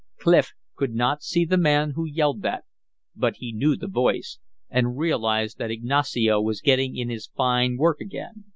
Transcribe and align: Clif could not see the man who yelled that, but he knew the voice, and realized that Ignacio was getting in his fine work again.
Clif 0.17 0.53
could 0.75 0.95
not 0.95 1.21
see 1.21 1.45
the 1.45 1.59
man 1.59 1.91
who 1.91 2.05
yelled 2.07 2.41
that, 2.41 2.63
but 3.15 3.35
he 3.35 3.53
knew 3.53 3.75
the 3.75 3.85
voice, 3.87 4.39
and 4.67 4.97
realized 4.97 5.59
that 5.59 5.69
Ignacio 5.69 6.41
was 6.41 6.59
getting 6.59 6.95
in 6.97 7.09
his 7.09 7.27
fine 7.27 7.77
work 7.77 8.01
again. 8.01 8.45